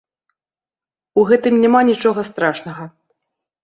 [1.19, 2.83] У гэтым няма нічога страшнага.